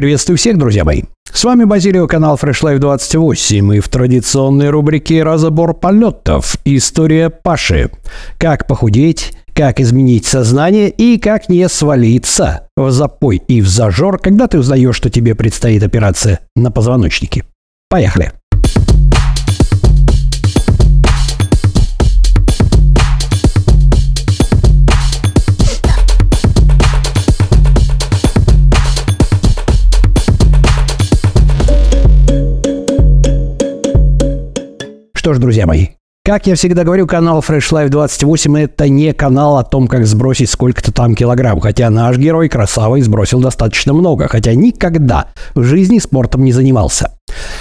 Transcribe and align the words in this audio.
Приветствую 0.00 0.38
всех, 0.38 0.56
друзья 0.56 0.82
мои. 0.82 1.02
С 1.30 1.44
вами 1.44 1.64
Базилио, 1.64 2.06
канал 2.06 2.38
Fresh 2.40 2.62
Life 2.62 2.78
28 2.78 3.74
и 3.74 3.80
в 3.80 3.88
традиционной 3.90 4.70
рубрике 4.70 5.22
«Разобор 5.22 5.74
полетов. 5.74 6.56
История 6.64 7.28
Паши». 7.28 7.90
Как 8.38 8.66
похудеть, 8.66 9.34
как 9.54 9.78
изменить 9.78 10.24
сознание 10.24 10.88
и 10.88 11.18
как 11.18 11.50
не 11.50 11.68
свалиться 11.68 12.66
в 12.78 12.90
запой 12.90 13.42
и 13.46 13.60
в 13.60 13.68
зажор, 13.68 14.18
когда 14.18 14.46
ты 14.46 14.58
узнаешь, 14.58 14.96
что 14.96 15.10
тебе 15.10 15.34
предстоит 15.34 15.82
операция 15.82 16.40
на 16.56 16.70
позвоночнике. 16.70 17.44
Поехали! 17.90 18.32
Что 35.20 35.34
ж, 35.34 35.38
друзья 35.38 35.66
мои, 35.66 35.88
как 36.24 36.46
я 36.46 36.54
всегда 36.54 36.82
говорю, 36.82 37.06
канал 37.06 37.44
Fresh 37.46 37.72
Life 37.72 37.90
28 37.90 38.56
это 38.56 38.88
не 38.88 39.12
канал 39.12 39.58
о 39.58 39.64
том, 39.64 39.86
как 39.86 40.06
сбросить 40.06 40.48
сколько-то 40.48 40.92
там 40.92 41.14
килограмм, 41.14 41.60
хотя 41.60 41.90
наш 41.90 42.16
герой 42.16 42.48
красава 42.48 42.96
и 42.96 43.02
сбросил 43.02 43.38
достаточно 43.38 43.92
много, 43.92 44.28
хотя 44.28 44.54
никогда 44.54 45.28
в 45.54 45.62
жизни 45.62 45.98
спортом 45.98 46.42
не 46.42 46.52
занимался. 46.52 47.18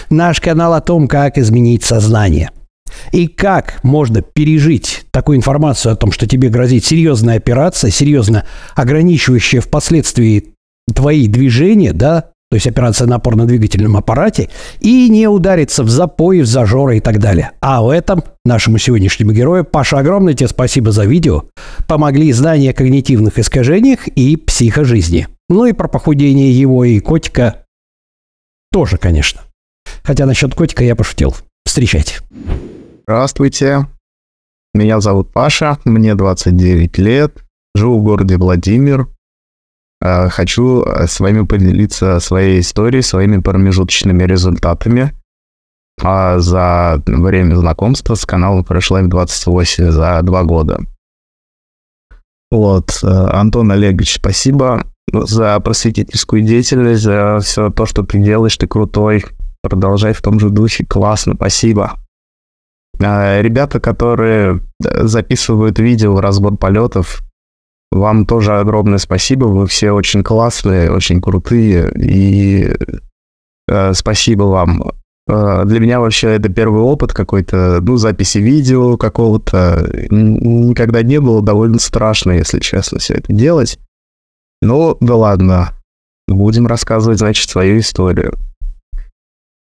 Наш 0.09 0.39
канал 0.39 0.73
о 0.73 0.79
том, 0.79 1.09
как 1.09 1.37
изменить 1.37 1.83
сознание. 1.83 2.51
И 3.11 3.27
как 3.27 3.83
можно 3.83 4.21
пережить 4.21 5.03
такую 5.11 5.37
информацию 5.37 5.91
о 5.91 5.97
том, 5.97 6.13
что 6.13 6.27
тебе 6.27 6.47
грозит 6.47 6.85
серьезная 6.85 7.35
операция, 7.35 7.91
серьезно 7.91 8.45
ограничивающая 8.73 9.59
впоследствии 9.59 10.53
твои 10.95 11.27
движения, 11.27 11.91
да, 11.91 12.31
то 12.49 12.55
есть 12.55 12.65
операция 12.65 13.07
на 13.07 13.17
опорно-двигательном 13.17 13.95
аппарате, 13.95 14.49
и 14.79 15.07
не 15.09 15.27
удариться 15.27 15.83
в 15.83 15.89
запой, 15.89 16.41
в 16.41 16.47
зажоры 16.47 16.97
и 16.97 16.99
так 16.99 17.19
далее. 17.19 17.51
А 17.61 17.83
в 17.83 17.89
этом 17.89 18.23
нашему 18.43 18.79
сегодняшнему 18.79 19.31
герою, 19.31 19.63
Паша, 19.65 19.99
огромное 19.99 20.33
тебе 20.33 20.47
спасибо 20.47 20.91
за 20.91 21.05
видео. 21.05 21.43
Помогли 21.87 22.31
знания 22.31 22.71
о 22.71 22.73
когнитивных 22.73 23.37
искажениях 23.37 24.07
и 24.07 24.35
психожизни. 24.35 25.27
Ну 25.47 25.65
и 25.65 25.73
про 25.73 25.87
похудение 25.87 26.51
его 26.51 26.83
и 26.83 26.99
котика 26.99 27.65
тоже, 28.71 28.97
конечно. 28.97 29.41
Хотя 30.03 30.25
насчет 30.25 30.55
котика 30.55 30.83
я 30.83 30.95
пошутил. 30.95 31.35
Встречайте. 31.65 32.19
Здравствуйте. 33.03 33.87
Меня 34.73 34.99
зовут 35.01 35.31
Паша, 35.33 35.77
мне 35.85 36.13
29 36.13 36.97
лет, 36.99 37.43
живу 37.75 37.99
в 37.99 38.03
городе 38.03 38.37
Владимир, 38.37 39.07
хочу 40.01 40.83
э, 40.83 41.07
с 41.07 41.19
вами 41.19 41.45
поделиться 41.45 42.19
своей 42.19 42.61
историей, 42.61 43.01
своими 43.01 43.39
промежуточными 43.39 44.23
результатами 44.23 45.13
а 46.01 46.39
за 46.39 47.01
время 47.05 47.55
знакомства 47.55 48.15
с 48.15 48.25
каналом 48.25 48.61
Fresh 48.61 48.91
Life 48.91 49.07
28 49.07 49.91
за 49.91 50.21
два 50.23 50.43
года. 50.43 50.79
Вот, 52.51 52.99
э, 53.03 53.07
Антон 53.07 53.71
Олегович, 53.71 54.15
спасибо 54.15 54.85
за 55.11 55.59
просветительскую 55.59 56.41
деятельность, 56.43 57.03
за 57.03 57.39
все 57.41 57.69
то, 57.69 57.85
что 57.85 58.03
ты 58.03 58.19
делаешь, 58.19 58.57
ты 58.57 58.67
крутой. 58.67 59.25
Продолжай 59.61 60.13
в 60.13 60.21
том 60.21 60.39
же 60.39 60.49
духе, 60.49 60.85
классно, 60.85 61.33
спасибо. 61.35 61.99
Ребята, 62.97 63.79
которые 63.79 64.61
записывают 64.79 65.79
видео 65.79 66.19
разбор 66.19 66.57
полетов, 66.57 67.21
вам 67.91 68.25
тоже 68.25 68.59
огромное 68.59 68.99
спасибо. 68.99 69.45
Вы 69.45 69.67
все 69.67 69.91
очень 69.91 70.23
классные, 70.23 70.91
очень 70.91 71.21
крутые. 71.21 71.91
И 71.95 72.71
э, 73.67 73.93
спасибо 73.93 74.43
вам. 74.43 74.83
Э, 75.27 75.63
для 75.65 75.79
меня 75.79 75.99
вообще 75.99 76.35
это 76.35 76.49
первый 76.49 76.81
опыт 76.81 77.13
какой-то, 77.13 77.79
ну, 77.81 77.97
записи 77.97 78.37
видео 78.37 78.97
какого-то. 78.97 79.89
Никогда 80.09 81.01
не 81.01 81.19
было. 81.19 81.41
Довольно 81.41 81.79
страшно, 81.79 82.31
если 82.31 82.59
честно, 82.59 82.99
все 82.99 83.15
это 83.15 83.33
делать. 83.33 83.79
Ну, 84.61 84.95
да 84.99 85.15
ладно. 85.15 85.73
Будем 86.27 86.67
рассказывать, 86.67 87.17
значит, 87.17 87.49
свою 87.49 87.79
историю. 87.79 88.37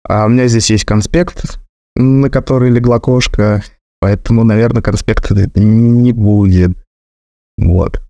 А 0.06 0.26
у 0.26 0.28
меня 0.28 0.48
здесь 0.48 0.70
есть 0.70 0.84
конспект, 0.84 1.58
на 1.96 2.28
который 2.28 2.70
легла 2.70 2.98
кошка, 2.98 3.62
поэтому, 4.00 4.44
наверное, 4.44 4.82
конспекта 4.82 5.34
не 5.54 6.12
будет. 6.12 6.76
Вот. 7.58 8.02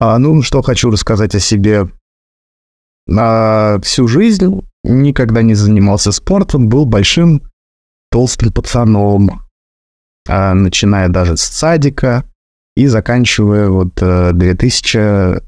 А, 0.00 0.18
ну, 0.18 0.42
что 0.42 0.62
хочу 0.62 0.90
рассказать 0.90 1.34
о 1.34 1.40
себе. 1.40 1.88
А, 3.10 3.78
всю 3.80 4.08
жизнь 4.08 4.60
никогда 4.82 5.42
не 5.42 5.54
занимался 5.54 6.12
спортом, 6.12 6.68
был 6.68 6.84
большим 6.84 7.42
толстым 8.10 8.52
пацаном, 8.52 9.42
а, 10.28 10.54
начиная 10.54 11.08
даже 11.08 11.36
с 11.36 11.42
садика 11.42 12.24
и 12.76 12.86
заканчивая 12.86 13.68
вот 13.68 13.94
2022 13.94 15.40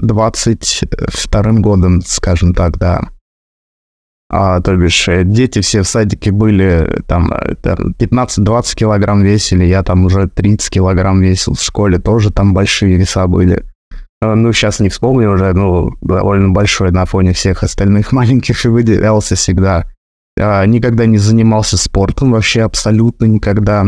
э, 0.00 1.60
годом, 1.60 2.02
скажем 2.02 2.54
так, 2.54 2.78
да. 2.78 3.10
А, 4.34 4.62
то 4.62 4.74
бишь, 4.76 5.08
э, 5.08 5.24
дети 5.24 5.60
все 5.60 5.82
в 5.82 5.88
садике 5.88 6.32
были, 6.32 7.02
там, 7.06 7.30
15-20 7.98 8.74
килограмм 8.74 9.20
весили, 9.20 9.66
я 9.66 9.82
там 9.82 10.06
уже 10.06 10.26
30 10.26 10.70
килограмм 10.70 11.20
весил, 11.20 11.52
в 11.52 11.60
школе 11.60 11.98
тоже 11.98 12.30
там 12.30 12.54
большие 12.54 12.96
веса 12.96 13.26
были. 13.26 13.62
А, 14.22 14.34
ну, 14.34 14.54
сейчас 14.54 14.80
не 14.80 14.88
вспомню 14.88 15.32
уже, 15.32 15.52
ну, 15.52 15.90
довольно 16.00 16.48
большой 16.48 16.92
на 16.92 17.04
фоне 17.04 17.34
всех 17.34 17.62
остальных 17.62 18.12
маленьких 18.12 18.64
и 18.64 18.68
выделялся 18.68 19.34
всегда. 19.34 19.84
А, 20.40 20.64
никогда 20.64 21.04
не 21.04 21.18
занимался 21.18 21.76
спортом 21.76 22.32
вообще 22.32 22.62
абсолютно 22.62 23.26
никогда. 23.26 23.84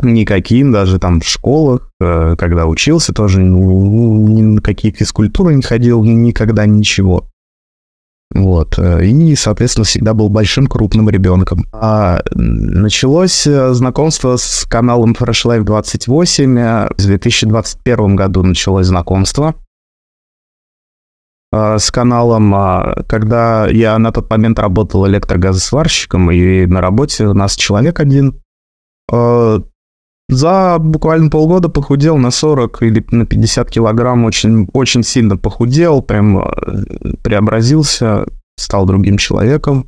Никаким, 0.00 0.72
даже 0.72 0.98
там 0.98 1.20
в 1.20 1.26
школах, 1.26 1.90
э, 2.00 2.36
когда 2.38 2.64
учился, 2.64 3.12
тоже 3.12 3.42
ни 3.42 4.40
на 4.42 4.62
какие 4.62 4.92
физкультуры 4.92 5.54
не 5.54 5.62
ходил, 5.62 6.02
никогда 6.04 6.64
ничего. 6.64 7.28
Вот. 8.34 8.78
Э, 8.78 9.04
и, 9.04 9.34
соответственно, 9.34 9.84
всегда 9.84 10.14
был 10.14 10.28
большим 10.28 10.66
крупным 10.66 11.08
ребенком. 11.08 11.66
А 11.72 12.20
началось 12.34 13.46
э, 13.46 13.72
знакомство 13.72 14.36
с 14.36 14.66
каналом 14.68 15.16
Fresh 15.18 15.46
Life 15.46 15.64
28. 15.64 16.58
Э, 16.58 16.88
в 16.90 16.96
2021 16.96 18.16
году 18.16 18.42
началось 18.42 18.86
знакомство 18.86 19.54
с 21.50 21.90
каналом, 21.90 22.54
а, 22.54 23.04
когда 23.08 23.66
я 23.68 23.98
на 23.98 24.12
тот 24.12 24.28
момент 24.28 24.58
работал 24.58 25.08
электрогазосварщиком, 25.08 26.30
и 26.30 26.66
на 26.66 26.82
работе 26.82 27.26
у 27.26 27.32
нас 27.32 27.56
человек 27.56 28.00
один 28.00 28.42
за 30.28 30.76
буквально 30.78 31.30
полгода 31.30 31.68
похудел 31.68 32.18
на 32.18 32.30
40 32.30 32.82
или 32.82 33.04
на 33.10 33.24
50 33.24 33.70
килограмм, 33.70 34.24
очень, 34.24 34.68
очень 34.74 35.02
сильно 35.02 35.36
похудел, 35.36 36.02
прям 36.02 36.38
э, 36.38 37.14
преобразился, 37.22 38.26
стал 38.56 38.84
другим 38.84 39.16
человеком. 39.16 39.86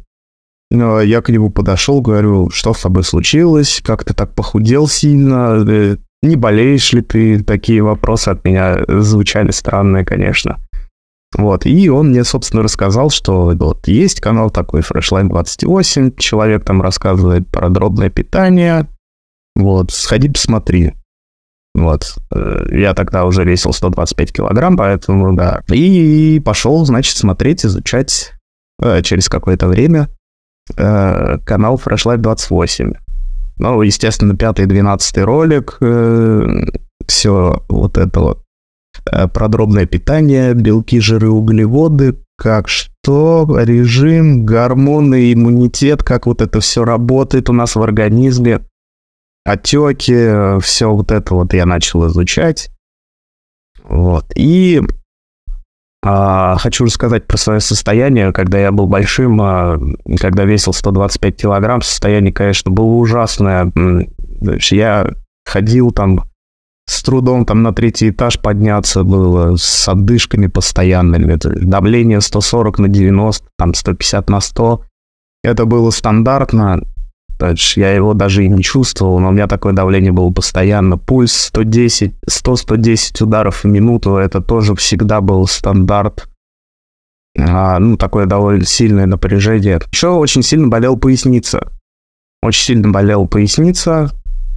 Я 0.71 1.21
к 1.21 1.29
нему 1.29 1.51
подошел, 1.51 2.01
говорю, 2.01 2.49
что 2.51 2.73
с 2.73 2.81
тобой 2.81 3.03
случилось, 3.03 3.83
как 3.85 4.05
ты 4.05 4.15
так 4.15 4.35
похудел 4.35 4.87
сильно, 4.89 5.63
э, 5.67 5.97
не 6.23 6.37
болеешь 6.37 6.93
ли 6.93 7.03
ты? 7.03 7.43
Такие 7.43 7.83
вопросы 7.83 8.29
от 8.29 8.45
меня 8.45 8.79
звучали 8.89 9.51
странные, 9.51 10.05
конечно. 10.05 10.59
Вот, 11.37 11.65
и 11.65 11.89
он 11.89 12.09
мне, 12.09 12.25
собственно, 12.25 12.63
рассказал, 12.63 13.11
что 13.11 13.53
вот 13.55 13.87
есть 13.89 14.21
канал 14.21 14.51
такой 14.51 14.81
Freshline 14.81 15.29
28, 15.29 16.17
человек 16.17 16.65
там 16.65 16.83
рассказывает 16.83 17.49
про 17.49 17.69
дробное 17.69 18.11
питание, 18.11 18.89
вот, 19.63 19.91
сходи 19.91 20.29
посмотри. 20.29 20.95
Вот. 21.75 22.17
Э, 22.35 22.67
я 22.73 22.95
тогда 22.95 23.25
уже 23.25 23.45
весил 23.45 23.73
125 23.73 24.33
килограмм, 24.33 24.77
поэтому, 24.77 25.35
да. 25.35 25.63
И 25.69 26.41
пошел, 26.45 26.85
значит, 26.85 27.17
смотреть, 27.17 27.65
изучать 27.65 28.33
э, 28.83 29.03
через 29.03 29.29
какое-то 29.29 29.69
время 29.69 30.09
э, 30.77 31.39
канал 31.45 31.81
Fresh 31.83 32.07
Life 32.07 32.19
28. 32.19 32.93
Ну, 33.59 33.83
естественно, 33.83 34.35
пятый 34.35 34.65
и 34.65 34.69
двенадцатый 34.69 35.25
ролик, 35.25 35.77
э, 35.81 36.65
все 37.07 37.63
вот 37.69 37.99
это 37.99 38.21
вот 38.21 38.43
э, 39.13 39.29
продробное 39.29 39.87
питание, 39.87 40.55
белки, 40.55 40.99
жиры, 40.99 41.29
углеводы, 41.29 42.17
как 42.37 42.69
что, 42.69 43.47
режим, 43.63 44.47
гормоны, 44.47 45.33
иммунитет, 45.33 46.03
как 46.03 46.27
вот 46.27 46.41
это 46.41 46.61
все 46.61 46.85
работает 46.85 47.51
у 47.51 47.53
нас 47.53 47.77
в 47.77 47.83
организме 47.83 48.61
отеки, 49.45 50.61
все 50.61 50.91
вот 50.91 51.11
это 51.13 51.35
вот 51.35 51.55
я 51.55 51.67
начал 51.67 52.07
изучать. 52.09 52.71
Вот. 53.85 54.27
И 54.35 54.81
а, 56.03 56.57
хочу 56.57 56.85
рассказать 56.87 57.27
про 57.27 57.37
свое 57.37 57.61
состояние, 57.61 58.33
когда 58.33 58.59
я 58.59 58.73
был 58.73 58.87
большим, 58.87 59.41
а, 59.43 59.79
когда 60.19 60.45
весил 60.45 60.73
125 60.73 61.37
килограмм, 61.37 61.83
состояние, 61.83 62.33
конечно, 62.33 62.71
было 62.71 62.87
ужасное. 62.87 63.71
Я 64.71 65.11
ходил 65.45 65.91
там 65.91 66.25
с 66.91 67.05
трудом 67.05 67.45
там 67.45 67.63
на 67.63 67.73
третий 67.73 68.11
этаж 68.11 68.41
подняться 68.41 69.05
было, 69.05 69.55
с 69.57 69.89
отдышками 69.89 70.49
постоянными. 70.49 71.39
Давление 71.41 72.21
140 72.21 72.81
на 72.81 72.89
90, 72.89 73.47
там 73.57 73.75
150 73.75 74.29
на 74.29 74.41
100. 74.41 74.85
Это 75.45 75.67
было 75.67 75.91
стандартно. 75.91 76.83
Я 77.77 77.93
его 77.93 78.15
даже 78.15 78.45
и 78.45 78.49
не 78.49 78.63
чувствовал, 78.63 79.19
но 79.19 79.29
у 79.29 79.33
меня 79.33 79.47
такое 79.47 79.73
давление 79.73 80.13
было 80.13 80.31
постоянно. 80.31 80.99
Пульс 80.99 81.33
110, 81.33 82.15
100-110 82.29 83.25
ударов 83.25 83.65
в 83.65 83.67
минуту, 83.67 84.17
это 84.17 84.41
тоже 84.41 84.75
всегда 84.75 85.21
был 85.21 85.47
стандарт. 85.47 86.29
А, 87.39 87.79
ну, 87.79 87.97
такое 87.97 88.27
довольно 88.27 88.65
сильное 88.65 89.07
напряжение. 89.07 89.81
Еще 89.93 90.09
очень 90.09 90.43
сильно 90.43 90.69
болел 90.69 90.97
поясница. 90.97 91.69
Очень 92.43 92.65
сильно 92.65 92.91
болела 92.91 93.27
поясница. 93.27 94.11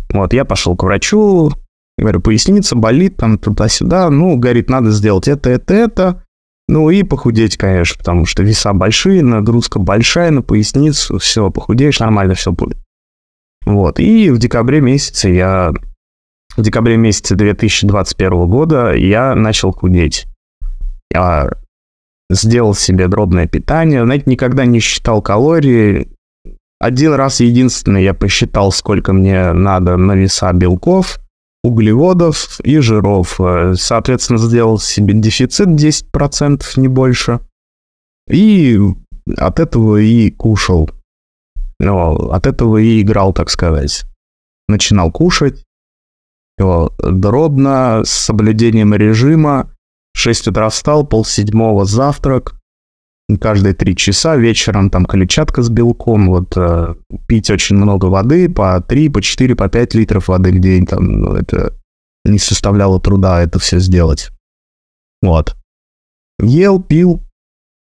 Вот, 0.10 0.34
я 0.34 0.46
пошел 0.46 0.76
к 0.76 0.84
врачу, 0.84 1.52
говорю, 1.98 2.22
поясница 2.22 2.76
болит, 2.76 3.18
там, 3.18 3.38
туда-сюда. 3.38 4.10
Ну, 4.10 4.38
говорит, 4.38 4.70
надо 4.70 4.92
сделать 4.92 5.28
это, 5.28 5.50
это, 5.50 5.74
это. 5.74 6.23
Ну 6.68 6.90
и 6.90 7.04
похудеть, 7.04 7.58
конечно, 7.58 7.98
потому 7.98 8.26
что 8.26 8.44
веса 8.44 8.74
большие, 8.74 9.22
нагрузка 9.22 9.80
большая 9.80 10.32
на 10.32 10.42
поясницу, 10.42 11.18
все, 11.20 11.50
похудеешь, 11.52 12.00
нормально 12.00 12.36
все 12.36 12.52
будет. 12.52 12.78
Вот, 13.66 14.00
и 14.00 14.30
в 14.30 14.40
декабре 14.40 14.82
месяце 14.82 15.30
я... 15.30 15.74
В 16.56 16.62
декабре 16.62 16.98
месяце 16.98 17.36
2021 17.36 18.48
года 18.48 18.94
я 18.94 19.34
начал 19.36 19.72
худеть. 19.72 20.26
Я 21.12 21.50
сделал 22.30 22.76
себе 22.76 23.08
дробное 23.08 23.48
питание, 23.48 24.04
знаете, 24.04 24.26
никогда 24.28 24.66
не 24.66 24.80
считал 24.80 25.22
калории. 25.22 26.10
Один 26.80 27.14
раз 27.14 27.40
единственный 27.40 28.04
я 28.04 28.14
посчитал, 28.14 28.72
сколько 28.72 29.14
мне 29.14 29.54
надо 29.54 29.98
на 29.98 30.16
веса 30.16 30.52
белков, 30.54 31.20
углеводов 31.64 32.60
и 32.62 32.80
жиров. 32.80 33.40
Соответственно, 33.76 34.38
сделал 34.38 34.80
себе 34.80 35.14
дефицит 35.14 35.70
10%, 35.70 36.64
не 36.76 36.88
больше. 36.88 37.40
И 38.30 38.80
от 39.38 39.60
этого 39.60 39.98
и 39.98 40.30
кушал. 40.32 40.90
Ну, 41.80 42.30
от 42.30 42.48
этого 42.48 42.78
и 42.78 43.02
играл, 43.02 43.34
так 43.34 43.50
сказать. 43.50 44.04
Начинал 44.68 45.12
кушать. 45.12 45.64
Дробно, 46.58 48.04
с 48.06 48.12
соблюдением 48.12 48.94
режима. 48.94 49.70
В 50.14 50.20
6 50.20 50.50
утра 50.50 50.70
встал, 50.70 51.06
пол 51.06 51.26
седьмого 51.26 51.86
завтрак. 51.86 52.56
Каждые 53.40 53.74
три 53.74 53.96
часа 53.96 54.36
вечером 54.36 54.90
там 54.90 55.06
клетчатка 55.06 55.64
с 55.64 55.70
белком. 55.70 56.30
Вот 56.30 56.58
э, 56.58 56.96
пить 57.28 57.50
очень 57.50 57.78
много 57.78 58.08
воды, 58.08 58.50
по 58.50 58.82
3, 58.82 59.10
по 59.10 59.22
4, 59.22 59.56
по 59.56 59.70
5 59.70 59.96
литров 59.96 60.28
воды 60.28 60.52
в 60.52 60.60
день. 60.60 60.86
Там, 60.86 61.20
ну, 61.20 61.34
это 61.34 61.74
не 62.26 62.38
составляло 62.38 63.00
труда 63.00 63.42
это 63.42 63.60
все 63.60 63.80
сделать. 63.80 64.30
Вот. 65.22 65.56
Ел, 66.40 66.82
пил, 66.82 67.22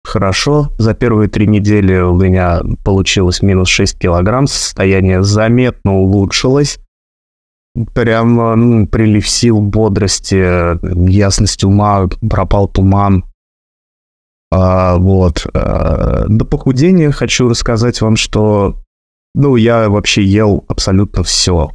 хорошо. 0.04 0.72
За 0.78 0.94
первые 0.94 1.28
три 1.28 1.48
недели 1.48 1.98
у 1.98 2.16
меня 2.16 2.62
получилось 2.84 3.42
минус 3.42 3.70
6 3.70 3.98
килограмм, 3.98 4.48
состояние 4.48 5.24
заметно 5.24 5.96
улучшилось. 5.96 6.80
Прям 7.94 8.36
ну, 8.36 8.88
прилив 8.88 9.28
сил, 9.28 9.62
бодрости, 9.62 10.36
ясность 11.10 11.64
ума, 11.64 12.08
пропал 12.30 12.68
туман. 12.68 13.24
А, 14.52 14.98
вот. 14.98 15.48
А, 15.54 16.26
до 16.28 16.46
похудения 16.46 17.12
хочу 17.12 17.50
рассказать 17.50 18.02
вам, 18.02 18.18
что 18.18 18.76
ну, 19.34 19.56
я 19.56 19.90
вообще 19.90 20.24
ел 20.24 20.66
абсолютно 20.68 21.24
все. 21.24 21.72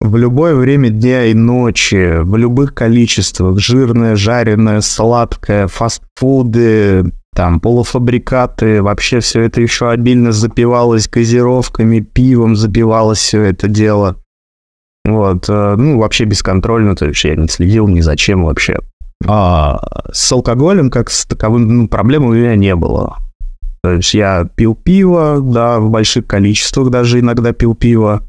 В 0.00 0.16
любое 0.16 0.54
время 0.54 0.90
дня 0.90 1.26
и 1.26 1.34
ночи, 1.34 2.18
в 2.20 2.36
любых 2.36 2.74
количествах, 2.74 3.58
жирное, 3.58 4.14
жареное, 4.14 4.80
сладкое, 4.80 5.68
фастфуды, 5.68 7.12
там, 7.34 7.60
полуфабрикаты, 7.60 8.82
вообще 8.82 9.20
все 9.20 9.42
это 9.42 9.60
еще 9.60 9.90
обильно 9.90 10.32
запивалось 10.32 11.08
газировками, 11.08 12.00
пивом 12.00 12.56
запивалось 12.56 13.18
все 13.18 13.42
это 13.42 13.68
дело. 13.68 14.16
Вот, 15.04 15.48
э, 15.48 15.74
ну, 15.76 15.98
вообще 15.98 16.24
бесконтрольно, 16.24 16.96
то 16.96 17.06
есть 17.06 17.22
я 17.24 17.36
не 17.36 17.48
следил 17.48 17.88
ни 17.88 18.00
за 18.00 18.16
чем 18.16 18.44
вообще. 18.44 18.78
А 19.24 19.80
с 20.12 20.32
алкоголем, 20.32 20.90
как 20.90 21.10
с 21.10 21.24
таковым, 21.26 21.68
ну, 21.68 21.88
проблем 21.88 22.24
у 22.24 22.32
меня 22.32 22.54
не 22.56 22.74
было. 22.74 23.18
То 23.82 23.92
есть 23.92 24.14
я 24.14 24.48
пил 24.56 24.74
пиво, 24.74 25.40
да, 25.40 25.78
в 25.78 25.90
больших 25.90 26.26
количествах 26.26 26.90
даже 26.90 27.20
иногда 27.20 27.52
пил 27.52 27.74
пиво. 27.74 28.22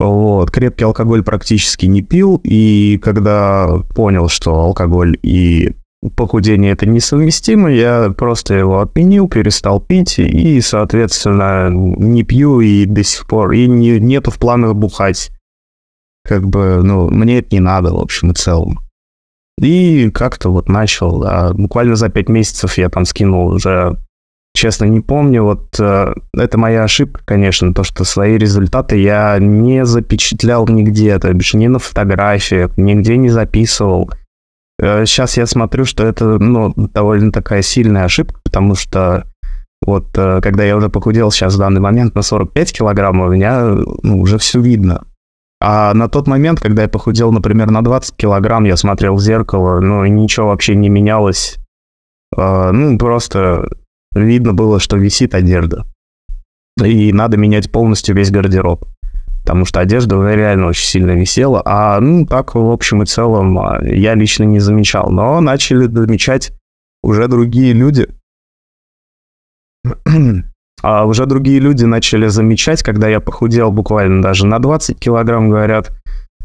Вот, 0.00 0.50
крепкий 0.50 0.84
алкоголь 0.84 1.22
практически 1.22 1.86
не 1.86 2.02
пил, 2.02 2.40
и 2.42 2.98
когда 3.02 3.68
понял, 3.94 4.28
что 4.28 4.54
алкоголь 4.54 5.18
и 5.22 5.74
похудение 6.16 6.72
это 6.72 6.86
несовместимо, 6.86 7.70
я 7.70 8.10
просто 8.16 8.54
его 8.54 8.80
отменил, 8.80 9.28
перестал 9.28 9.78
пить, 9.78 10.18
и, 10.18 10.60
соответственно, 10.62 11.68
не 11.70 12.22
пью 12.22 12.60
и 12.60 12.86
до 12.86 13.04
сих 13.04 13.26
пор, 13.26 13.52
и 13.52 13.66
не, 13.66 14.00
нету 14.00 14.30
в 14.30 14.38
планах 14.38 14.74
бухать. 14.74 15.30
Как 16.24 16.48
бы, 16.48 16.80
ну, 16.82 17.10
мне 17.10 17.38
это 17.38 17.48
не 17.52 17.60
надо, 17.60 17.92
в 17.92 17.98
общем 17.98 18.30
и 18.30 18.34
целом. 18.34 18.80
И 19.60 20.10
как-то 20.10 20.50
вот 20.50 20.68
начал, 20.68 21.20
да, 21.20 21.52
буквально 21.52 21.94
за 21.94 22.08
пять 22.08 22.28
месяцев 22.28 22.78
я 22.78 22.88
там 22.88 23.04
скинул 23.04 23.48
уже 23.48 23.96
Честно, 24.52 24.84
не 24.86 25.00
помню. 25.00 25.44
Вот 25.44 25.78
э, 25.78 26.12
это 26.36 26.58
моя 26.58 26.82
ошибка, 26.82 27.22
конечно, 27.24 27.72
то, 27.72 27.84
что 27.84 28.04
свои 28.04 28.36
результаты 28.36 29.00
я 29.00 29.38
не 29.38 29.84
запечатлял 29.84 30.66
нигде, 30.66 31.18
то 31.18 31.32
бишь 31.32 31.54
ни 31.54 31.68
на 31.68 31.78
фотографиях, 31.78 32.76
нигде 32.76 33.16
не 33.16 33.28
записывал. 33.28 34.10
Э, 34.80 35.06
сейчас 35.06 35.36
я 35.36 35.46
смотрю, 35.46 35.84
что 35.84 36.04
это, 36.04 36.38
ну, 36.38 36.74
довольно 36.76 37.30
такая 37.30 37.62
сильная 37.62 38.04
ошибка, 38.04 38.40
потому 38.42 38.74
что 38.74 39.24
вот 39.86 40.08
э, 40.16 40.40
когда 40.42 40.64
я 40.64 40.76
уже 40.76 40.88
похудел 40.88 41.30
сейчас 41.30 41.54
в 41.54 41.58
данный 41.58 41.80
момент 41.80 42.14
на 42.16 42.22
45 42.22 42.72
килограмм, 42.72 43.20
у 43.20 43.28
меня 43.28 43.62
ну, 44.02 44.20
уже 44.20 44.36
все 44.38 44.60
видно. 44.60 45.04
А 45.62 45.92
на 45.92 46.08
тот 46.08 46.26
момент, 46.26 46.58
когда 46.58 46.82
я 46.82 46.88
похудел, 46.88 47.32
например, 47.32 47.70
на 47.70 47.82
20 47.82 48.16
килограмм, 48.16 48.64
я 48.64 48.76
смотрел 48.76 49.14
в 49.16 49.20
зеркало, 49.20 49.80
ну, 49.80 50.04
ничего 50.06 50.48
вообще 50.48 50.74
не 50.74 50.88
менялось. 50.88 51.58
Uh, 52.34 52.70
ну, 52.70 52.96
просто 52.96 53.68
видно 54.14 54.54
было, 54.54 54.80
что 54.80 54.96
висит 54.96 55.34
одежда. 55.34 55.84
И 56.82 57.12
надо 57.12 57.36
менять 57.36 57.70
полностью 57.70 58.14
весь 58.14 58.30
гардероб. 58.30 58.86
Потому 59.42 59.64
что 59.64 59.80
одежда 59.80 60.16
реально 60.32 60.68
очень 60.68 60.86
сильно 60.86 61.10
висела. 61.10 61.60
А, 61.64 62.00
ну, 62.00 62.24
так, 62.24 62.54
в 62.54 62.70
общем 62.70 63.02
и 63.02 63.06
целом, 63.06 63.58
а, 63.58 63.82
я 63.82 64.14
лично 64.14 64.44
не 64.44 64.60
замечал. 64.60 65.10
Но 65.10 65.40
начали 65.40 65.86
замечать 65.86 66.52
уже 67.02 67.26
другие 67.28 67.72
люди. 67.72 68.08
а 70.82 71.04
уже 71.04 71.26
другие 71.26 71.58
люди 71.60 71.84
начали 71.84 72.28
замечать, 72.28 72.82
когда 72.82 73.08
я 73.08 73.20
похудел 73.20 73.70
буквально 73.70 74.22
даже 74.22 74.46
на 74.46 74.58
20 74.58 74.98
килограмм, 74.98 75.50
говорят, 75.50 75.92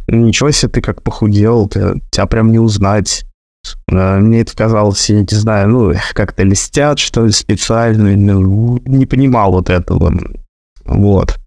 ничего 0.08 0.52
себе 0.52 0.72
ты 0.72 0.82
как 0.82 1.02
похудел, 1.02 1.68
ты, 1.68 2.02
тебя 2.12 2.26
прям 2.26 2.52
не 2.52 2.60
узнать. 2.60 3.26
Э, 3.90 4.18
мне 4.18 4.42
это 4.42 4.56
казалось, 4.56 5.10
я 5.10 5.22
не 5.22 5.28
знаю, 5.30 5.70
ну, 5.70 5.94
как-то 6.14 6.44
листят, 6.44 7.00
что 7.00 7.26
ли, 7.26 7.32
специально. 7.32 8.16
Ну, 8.16 8.80
не 8.86 9.06
понимал 9.06 9.54
вот 9.54 9.70
этого. 9.70 10.14
Вот. 10.86 11.38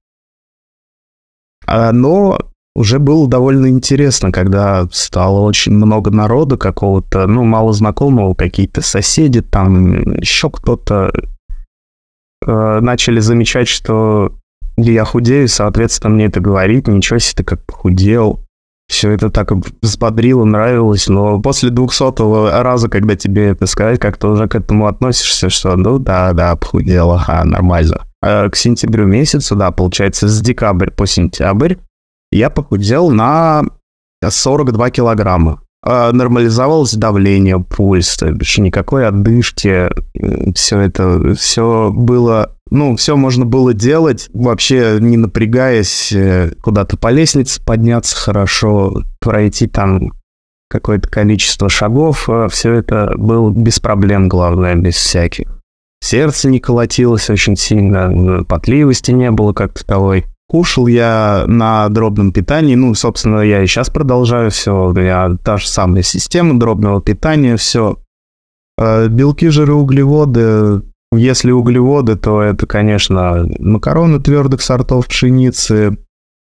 А, 1.67 1.93
но 1.93 2.39
уже 2.75 2.99
было 2.99 3.29
довольно 3.29 3.69
интересно, 3.69 4.33
когда 4.33 4.89
стало 4.93 5.41
очень 5.41 5.73
много 5.73 6.11
народа 6.11 6.57
какого-то, 6.57 7.27
ну, 7.27 7.45
мало 7.45 7.73
знакомого, 7.73 8.35
какие-то 8.35 8.81
соседи, 8.81 9.43
там 9.43 10.15
еще 10.15 10.49
кто-то 10.51 11.13
э, 12.49 12.81
начали 12.81 13.21
замечать, 13.21 13.69
что 13.69 14.33
я 14.77 15.05
худею, 15.05 15.49
соответственно, 15.49 16.15
мне 16.15 16.27
это 16.27 16.41
говорит, 16.41 16.89
ничего 16.89 17.19
себе 17.19 17.37
ты 17.37 17.45
как 17.45 17.65
похудел 17.65 18.41
все 18.89 19.11
это 19.11 19.31
так 19.31 19.53
взбодрило, 19.83 20.45
нравилось, 20.45 21.09
но 21.09 21.41
после 21.41 21.71
двухсотого 21.71 22.63
раза, 22.63 22.89
когда 22.89 23.17
тебе 23.17 23.49
это 23.49 23.67
сказать, 23.67 24.01
как-то 24.01 24.31
уже 24.31 24.49
к 24.49 24.55
этому 24.55 24.87
относишься, 24.87 25.51
что 25.51 25.77
ну 25.77 25.99
да, 25.99 26.33
да, 26.33 26.57
похудело, 26.57 27.23
а, 27.27 27.45
нормально. 27.45 28.07
А 28.23 28.49
к 28.49 28.57
сентябрю 28.57 29.07
месяцу, 29.07 29.55
да, 29.57 29.71
получается, 29.71 30.27
с 30.27 30.41
декабря 30.41 30.91
по 30.91 31.07
сентябрь 31.07 31.77
я 32.33 32.49
похудел 32.51 33.11
на 33.11 33.63
42 34.27 34.91
килограмма. 34.91 35.61
А, 35.81 36.11
нормализовалось 36.13 36.95
давление, 36.95 37.61
пульс, 37.61 38.17
то 38.17 38.31
бишь 38.33 38.59
никакой 38.59 39.07
отдышки, 39.07 39.89
все 40.55 40.81
это, 40.81 41.35
все 41.37 41.93
было, 41.95 42.57
ну, 42.71 42.97
все 42.97 43.17
можно 43.17 43.45
было 43.45 43.73
делать, 43.73 44.29
вообще 44.35 44.99
не 45.01 45.17
напрягаясь, 45.17 46.11
э, 46.13 46.53
куда-то 46.63 46.97
по 46.97 47.13
лестнице 47.13 47.63
подняться 47.65 48.17
хорошо, 48.17 49.05
пройти 49.21 49.69
там 49.69 50.13
какое-то 50.69 51.09
количество 51.09 51.69
шагов, 51.69 52.29
э, 52.29 52.49
все 52.51 52.75
это 52.75 53.15
было 53.17 53.51
без 53.51 53.79
проблем, 53.79 54.29
главное, 54.29 54.75
без 54.75 54.97
всяких. 54.97 55.59
Сердце 56.01 56.49
не 56.49 56.59
колотилось 56.59 57.31
очень 57.31 57.57
сильно, 57.57 58.45
потливости 58.45 59.13
не 59.13 59.31
было 59.31 59.53
как 59.53 59.79
таковой. 59.79 60.27
Кушал 60.49 60.87
я 60.87 61.45
на 61.47 61.89
дробном 61.89 62.33
питании. 62.33 62.75
Ну, 62.75 62.95
собственно, 62.95 63.41
я 63.41 63.63
и 63.63 63.67
сейчас 63.67 63.91
продолжаю 63.91 64.51
все. 64.51 64.89
У 64.89 64.93
меня 64.93 65.37
та 65.45 65.59
же 65.59 65.69
самая 65.69 66.03
система 66.03 66.59
дробного 66.59 67.01
питания, 67.01 67.57
все. 67.57 67.99
Э, 68.79 69.09
белки, 69.09 69.49
жиры, 69.49 69.75
углеводы. 69.75 70.83
Если 71.13 71.51
углеводы, 71.51 72.17
то 72.17 72.43
это, 72.43 72.67
конечно, 72.67 73.47
макароны 73.59 74.21
твердых 74.21 74.61
сортов 74.61 75.09
пшеницы, 75.09 75.97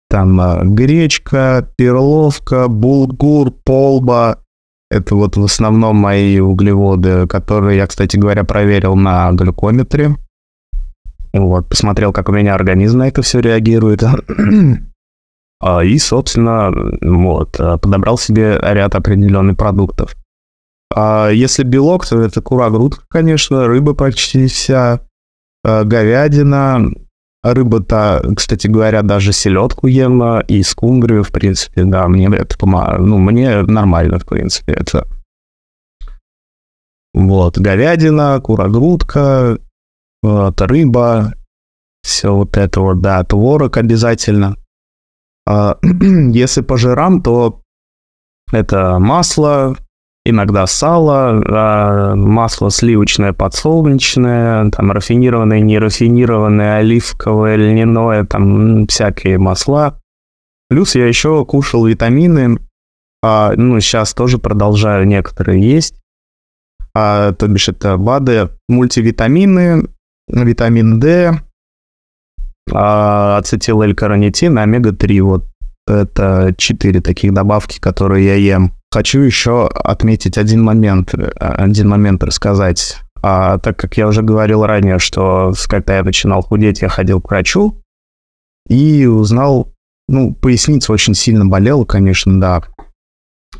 там 0.09 0.41
э, 0.41 0.65
гречка, 0.65 1.69
перловка, 1.77 2.69
булгур, 2.69 3.53
полба. 3.65 4.39
Это 4.91 5.17
вот 5.17 5.37
в 5.37 5.45
основном 5.45 5.97
мои 5.97 6.39
углеводы, 6.39 7.27
которые 7.27 7.79
я, 7.79 7.87
кстати 7.87 8.17
говоря, 8.17 8.45
проверил 8.45 8.95
на 8.95 9.33
глюкометре. 9.33 10.17
Вот, 11.39 11.69
посмотрел, 11.69 12.13
как 12.13 12.29
у 12.29 12.33
меня 12.33 12.55
организм 12.55 12.99
на 12.99 13.09
это 13.09 13.23
все 13.23 13.41
реагирует. 13.41 14.03
А, 15.59 15.83
и, 15.83 15.99
собственно, 15.99 16.71
вот, 17.01 17.59
э, 17.59 17.79
подобрал 17.79 18.19
себе 18.19 18.59
ряд 18.61 18.95
определенных 18.95 19.57
продуктов. 19.57 20.15
А 20.95 21.31
если 21.31 21.63
белок, 21.63 22.07
то 22.07 22.21
это 22.21 22.43
кура, 22.43 22.69
грудка, 22.69 23.05
конечно, 23.09 23.67
рыба 23.67 23.95
почти 23.95 24.49
вся, 24.49 25.01
э, 25.65 25.85
говядина, 25.85 26.91
рыба-то, 27.43 28.23
кстати 28.37 28.67
говоря, 28.67 29.03
даже 29.03 29.33
селедку 29.33 29.87
ем 29.87 30.41
и 30.41 30.63
скумбрию, 30.63 31.25
в 31.25 31.31
принципе, 31.31 31.85
да, 31.85 32.07
мне 32.09 32.27
это 32.27 32.59
помогает, 32.59 33.01
ну, 33.01 33.19
мне 33.19 33.63
нормально, 33.63 34.19
в 34.19 34.27
принципе, 34.27 34.73
это. 34.73 35.07
Вот, 37.15 37.57
говядина, 37.57 38.39
кура-грудка, 38.43 39.59
вот, 40.27 40.61
рыба, 40.61 41.35
все 42.03 42.35
вот 42.35 42.57
это 42.57 42.81
вот, 42.81 43.01
да, 43.01 43.23
творог 43.25 43.77
обязательно. 43.77 44.57
А, 45.47 45.79
если 45.83 46.63
по 46.63 46.77
жирам, 46.77 47.23
то 47.23 47.61
это 48.53 48.99
масло, 48.99 49.77
иногда 50.25 50.67
сало, 50.67 51.43
а 51.49 52.15
масло 52.15 52.71
сливочное, 52.71 53.33
подсолнечное, 53.33 54.71
там 54.71 54.93
рафинированное, 54.93 55.61
нерафинированное, 55.61 56.79
оливковое, 56.79 57.57
льняное, 57.57 58.25
там 58.25 58.87
всякие 58.87 59.39
масла. 59.39 60.01
Плюс 60.69 60.97
я 60.97 61.07
еще 61.07 61.45
кушал 61.45 61.87
витамины, 61.87 62.59
а, 63.23 63.53
ну, 63.57 63.81
сейчас 63.81 64.15
тоже 64.15 64.39
продолжаю 64.39 65.07
некоторые 65.07 65.61
есть. 65.63 66.01
А, 66.95 67.33
то 67.33 67.47
бишь 67.47 67.69
это 67.69 67.97
БАДы, 67.97 68.51
мультивитамины, 68.69 69.89
витамин 70.29 71.01
D, 71.01 71.41
а, 72.73 73.39
ацетилэль-карнитин, 73.39 74.59
омега-3. 74.59 75.21
Вот 75.23 75.45
это 75.87 76.55
четыре 76.57 77.01
таких 77.01 77.33
добавки, 77.33 77.79
которые 77.79 78.27
я 78.27 78.35
ем. 78.35 78.73
Хочу 78.91 79.21
еще 79.21 79.69
отметить 79.69 80.39
один 80.39 80.63
момент, 80.63 81.15
э, 81.15 81.29
один 81.39 81.89
момент 81.89 82.25
рассказать. 82.25 82.99
А, 83.23 83.59
так 83.59 83.79
как 83.79 83.97
я 83.97 84.09
уже 84.09 84.23
говорил 84.23 84.65
ранее, 84.65 84.99
что 84.99 85.53
когда 85.69 85.97
я 85.97 86.03
начинал 86.03 86.43
худеть, 86.43 86.83
я 86.83 86.89
ходил 86.89 87.21
к 87.21 87.31
врачу 87.31 87.81
и 88.69 89.07
узнал, 89.07 89.73
ну, 90.09 90.35
поясница 90.35 90.93
очень 90.93 91.15
сильно 91.15 91.47
болела, 91.47 91.85
конечно, 91.85 92.41
да. 92.41 92.63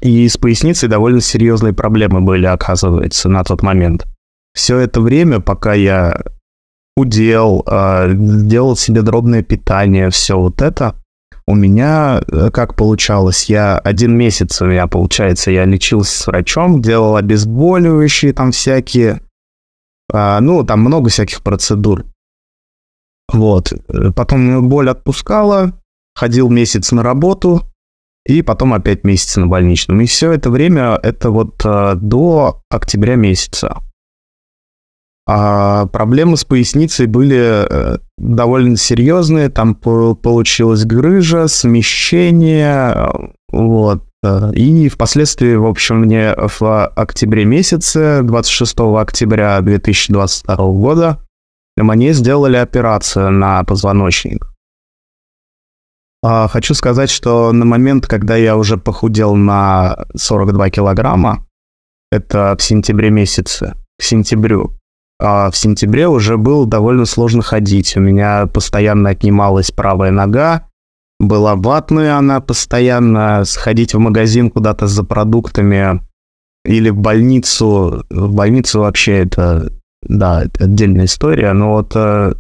И 0.01 0.29
с 0.29 0.37
поясницей 0.37 0.89
довольно 0.89 1.21
серьезные 1.21 1.73
проблемы 1.73 2.21
были, 2.21 2.47
оказывается, 2.47 3.29
на 3.29 3.45
тот 3.45 3.63
момент. 3.63 4.07
Все 4.53 4.79
это 4.79 5.01
время, 5.01 5.41
пока 5.41 5.75
я 5.75 6.23
худел, 6.97 7.63
э, 7.67 8.13
делал 8.15 8.77
себе 8.77 9.03
дробное 9.03 9.43
питание, 9.43 10.11
все 10.11 10.39
вот 10.39 10.63
это. 10.63 10.97
У 11.47 11.55
меня 11.55 12.23
э, 12.27 12.51
как 12.51 12.75
получалось? 12.75 13.45
Я 13.45 13.79
один 13.79 14.17
месяц 14.17 14.61
у 14.63 14.67
меня, 14.67 14.87
получается, 14.87 15.51
я 15.51 15.65
лечился 15.65 16.19
с 16.19 16.27
врачом, 16.27 16.83
делал 16.83 17.17
обезболивающие 17.17 18.33
там 18.33 18.51
всякие, 18.51 19.21
а, 20.13 20.41
ну, 20.41 20.65
там 20.65 20.81
много 20.81 21.11
всяких 21.11 21.43
процедур. 21.43 22.05
Вот. 23.33 23.73
Потом 24.15 24.69
боль 24.69 24.91
отпускала, 24.91 25.73
ходил 26.15 26.49
месяц 26.49 26.93
на 26.93 27.03
работу, 27.03 27.63
и 28.27 28.43
потом 28.43 28.75
опять 28.75 29.05
месяц 29.05 29.37
на 29.37 29.47
больничном. 29.47 30.01
И 30.01 30.07
все 30.07 30.33
это 30.33 30.51
время, 30.51 30.99
это 31.03 31.31
вот 31.31 31.65
э, 31.65 31.95
до 31.95 32.61
октября 32.71 33.15
месяца. 33.15 33.83
А 35.29 35.87
проблемы 35.87 36.37
с 36.37 36.45
поясницей 36.45 37.07
были 37.07 37.67
э, 37.69 37.99
довольно 38.17 38.77
серьезные. 38.77 39.49
Там 39.49 39.75
получилась 39.75 40.85
грыжа, 40.85 41.49
смещение, 41.49 42.93
э, 42.95 43.09
вот. 43.51 44.05
Э, 44.23 44.53
и 44.55 44.89
впоследствии, 44.89 45.57
в 45.57 45.67
общем, 45.67 46.01
мне 46.03 46.33
в 46.37 46.87
октябре 46.87 47.45
месяце, 47.45 48.23
26 48.23 48.79
октября 48.99 49.61
2022 49.63 50.57
года, 50.57 51.19
мне 51.77 52.13
сделали 52.13 52.57
операцию 52.57 53.31
на 53.33 53.65
позвоночник. 53.65 54.47
А, 56.23 56.49
хочу 56.49 56.75
сказать, 56.75 57.11
что 57.11 57.53
на 57.53 57.65
момент, 57.65 58.07
когда 58.07 58.37
я 58.37 58.57
уже 58.57 58.79
похудел 58.79 59.35
на 59.35 60.07
42 60.17 60.71
килограмма, 60.71 61.47
это 62.11 62.57
в 62.59 62.63
сентябре 62.63 63.11
месяце, 63.11 63.75
к 63.99 64.03
сентябрю, 64.03 64.77
в 65.19 65.53
сентябре 65.55 66.09
уже 66.09 66.37
было 66.37 66.67
довольно 66.67 67.07
сложно 67.07 67.43
ходить. 67.43 67.97
У 67.97 68.01
меня 68.01 68.47
постоянно 68.47 69.11
отнималась 69.11 69.71
правая 69.71 70.11
нога, 70.11 70.69
была 71.19 71.57
ватная 71.57 72.17
она 72.17 72.41
постоянно, 72.41 73.45
сходить 73.45 73.95
в 73.95 73.99
магазин 73.99 74.51
куда-то 74.51 74.87
за 74.87 75.05
продуктами 75.05 76.03
или 76.65 76.91
в 76.91 76.97
больницу. 76.97 78.05
В 78.11 78.35
больницу 78.35 78.81
вообще 78.81 79.21
это, 79.21 79.73
да, 80.03 80.45
это 80.45 80.65
отдельная 80.65 81.07
история, 81.07 81.53
но 81.53 81.73
вот 81.73 81.93
э, 81.95 82.35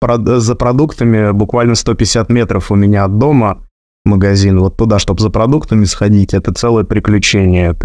за 0.00 0.54
продуктами 0.56 1.30
буквально 1.30 1.74
150 1.74 2.28
метров 2.30 2.70
у 2.70 2.74
меня 2.74 3.04
от 3.04 3.18
дома 3.18 3.62
магазин, 4.06 4.58
вот 4.60 4.76
туда, 4.76 4.98
чтобы 4.98 5.20
за 5.20 5.30
продуктами 5.30 5.84
сходить, 5.84 6.32
это 6.32 6.52
целое 6.52 6.84
приключение. 6.84 7.76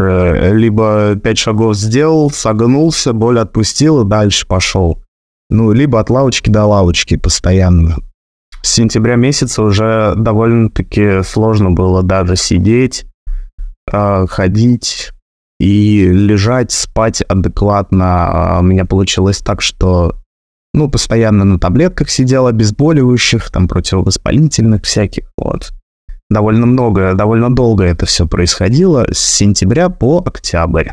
Либо 0.54 1.16
пять 1.16 1.38
шагов 1.38 1.76
сделал, 1.76 2.32
согнулся, 2.32 3.14
боль 3.14 3.40
отпустил 3.40 4.02
и 4.02 4.10
дальше 4.10 4.48
пошел. 4.48 5.02
Ну, 5.50 5.74
либо 5.74 6.00
от 6.00 6.10
лавочки 6.10 6.50
до 6.50 6.66
лавочки 6.66 7.18
постоянно. 7.18 7.98
С 8.64 8.72
сентября 8.72 9.16
месяца 9.16 9.64
уже 9.64 10.14
довольно-таки 10.16 11.24
сложно 11.24 11.72
было 11.72 12.04
даже 12.04 12.36
сидеть, 12.36 13.06
а, 13.92 14.28
ходить 14.28 15.12
и 15.60 16.08
лежать, 16.08 16.72
спать 16.72 17.22
адекватно. 17.22 18.28
А, 18.28 18.60
у 18.60 18.64
меня 18.64 18.86
получилось 18.86 19.40
так, 19.40 19.62
что 19.62 20.16
ну, 20.74 20.90
постоянно 20.90 21.44
на 21.44 21.60
таблетках 21.60 22.10
сидел, 22.10 22.48
обезболивающих, 22.48 23.50
там, 23.50 23.68
противовоспалительных 23.68 24.84
всяких, 24.84 25.26
вот 25.38 25.72
довольно 26.32 26.66
много, 26.66 27.14
довольно 27.14 27.54
долго 27.54 27.84
это 27.84 28.06
все 28.06 28.26
происходило, 28.26 29.06
с 29.12 29.20
сентября 29.20 29.90
по 29.90 30.24
октябрь, 30.26 30.90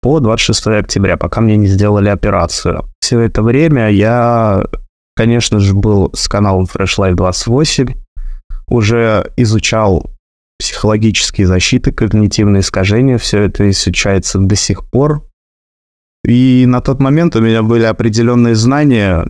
по 0.00 0.20
26 0.20 0.66
октября, 0.68 1.16
пока 1.16 1.40
мне 1.40 1.56
не 1.56 1.66
сделали 1.66 2.08
операцию. 2.08 2.84
Все 3.00 3.20
это 3.20 3.42
время 3.42 3.90
я, 3.90 4.64
конечно 5.16 5.58
же, 5.58 5.74
был 5.74 6.10
с 6.14 6.28
каналом 6.28 6.66
Fresh 6.72 6.98
Life 6.98 7.14
28, 7.14 7.94
уже 8.68 9.30
изучал 9.36 10.10
психологические 10.58 11.48
защиты, 11.48 11.90
когнитивные 11.90 12.60
искажения, 12.60 13.18
все 13.18 13.42
это 13.42 13.68
изучается 13.68 14.38
до 14.38 14.54
сих 14.54 14.88
пор. 14.88 15.24
И 16.24 16.64
на 16.68 16.80
тот 16.80 17.00
момент 17.00 17.34
у 17.34 17.40
меня 17.40 17.64
были 17.64 17.82
определенные 17.82 18.54
знания, 18.54 19.26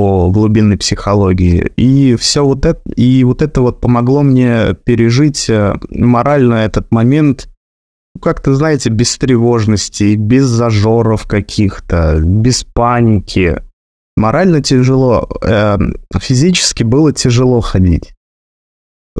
по 0.00 0.30
глубинной 0.30 0.78
психологии. 0.78 1.70
И 1.76 2.16
все 2.16 2.42
вот 2.42 2.64
это, 2.64 2.80
и 2.96 3.22
вот 3.22 3.42
это 3.42 3.60
вот 3.60 3.82
помогло 3.82 4.22
мне 4.22 4.74
пережить 4.84 5.50
э, 5.50 5.74
морально 5.90 6.54
этот 6.54 6.90
момент, 6.90 7.50
ну, 8.14 8.22
как-то, 8.22 8.54
знаете, 8.54 8.88
без 8.88 9.18
тревожности, 9.18 10.14
без 10.14 10.46
зажоров 10.46 11.26
каких-то, 11.26 12.18
без 12.18 12.64
паники. 12.64 13.62
Морально 14.16 14.62
тяжело, 14.62 15.28
э, 15.42 15.76
физически 16.18 16.82
было 16.82 17.12
тяжело 17.12 17.60
ходить, 17.60 18.14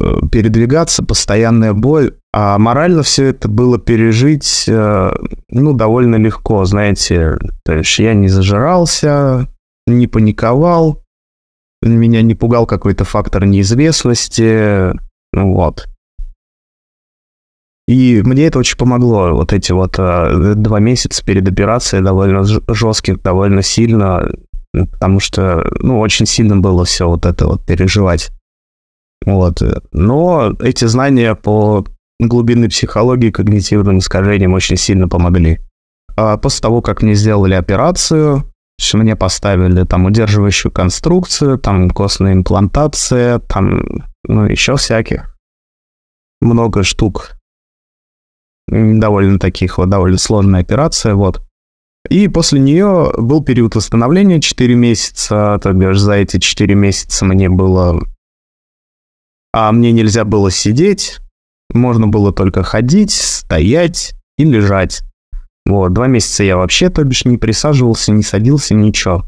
э, 0.01 0.29
передвигаться, 0.33 1.05
постоянная 1.05 1.75
боль, 1.75 2.15
а 2.33 2.57
морально 2.57 3.03
все 3.03 3.27
это 3.27 3.49
было 3.49 3.79
пережить, 3.79 4.65
ну, 4.67 5.73
довольно 5.75 6.17
легко, 6.17 6.65
знаете, 6.65 7.37
то 7.67 7.75
есть 7.75 7.99
я 7.99 8.15
не 8.15 8.29
зажирался, 8.29 9.47
не 9.99 10.07
паниковал, 10.07 11.03
меня 11.83 12.23
не 12.23 12.35
пугал 12.35 12.67
какой-то 12.67 13.05
фактор 13.05 13.47
неизвестности, 13.47 14.93
вот. 15.33 15.89
И 17.89 18.23
мне 18.25 18.47
это 18.47 18.59
очень 18.59 18.77
помогло, 18.77 19.35
вот 19.35 19.53
эти 19.53 19.73
вот 19.73 19.97
э, 19.99 20.55
два 20.55 20.79
месяца 20.79 21.25
перед 21.25 21.49
операцией 21.49 22.03
довольно 22.03 22.45
жестких, 22.45 23.21
довольно 23.21 23.63
сильно, 23.63 24.31
потому 24.73 25.19
что, 25.19 25.69
ну, 25.81 25.99
очень 25.99 26.27
сильно 26.27 26.57
было 26.57 26.85
все 26.85 27.09
вот 27.09 27.27
это 27.27 27.47
вот 27.47 27.67
переживать. 27.67 28.31
Вот. 29.27 29.61
Но 29.93 30.53
эти 30.61 30.85
знания 30.85 31.35
по 31.35 31.85
глубинной 32.21 32.69
психологии, 32.69 33.31
когнитивным 33.31 33.99
искажениям 33.99 34.53
очень 34.53 34.77
сильно 34.77 35.09
помогли. 35.09 35.59
А 36.17 36.37
после 36.37 36.63
того, 36.63 36.83
как 36.83 37.03
мне 37.03 37.15
сделали 37.15 37.55
операцию, 37.55 38.45
мне 38.95 39.17
поставили 39.17 39.85
там 39.85 40.07
удерживающую 40.07 40.73
конструкцию, 40.73 41.59
там 41.59 41.91
костная 41.91 42.33
имплантация, 42.33 43.39
там, 43.41 43.83
ну, 44.25 44.47
еще 44.47 44.77
всяких. 44.77 45.37
Много 46.41 46.83
штук. 46.83 47.37
Довольно 48.69 49.39
таких 49.39 49.79
вот, 49.79 49.91
довольно 49.91 50.19
сложная 50.19 50.61
операция, 50.61 51.15
вот. 51.15 51.43
И 52.09 52.29
после 52.29 52.61
нее 52.61 53.13
был 53.19 53.45
период 53.45 53.75
восстановления 53.75 54.41
4 54.41 54.75
месяца, 54.75 55.59
то 55.63 55.73
бишь 55.73 55.99
за 55.99 56.15
эти 56.15 56.39
4 56.39 56.75
месяца 56.75 57.25
мне 57.25 57.49
было... 57.49 58.01
А 59.53 59.73
мне 59.73 59.93
нельзя 59.93 60.25
было 60.25 60.51
сидеть, 60.51 61.19
можно 61.75 62.07
было 62.07 62.33
только 62.33 62.63
ходить, 62.63 63.11
стоять 63.11 64.15
и 64.39 64.45
лежать. 64.45 65.03
Вот, 65.71 65.93
два 65.93 66.09
месяца 66.09 66.43
я 66.43 66.57
вообще, 66.57 66.91
то 66.91 67.05
бишь, 67.05 67.25
не 67.25 67.39
присаживался, 67.39 68.11
не 68.11 68.25
садился, 68.25 68.75
ничего. 68.75 69.25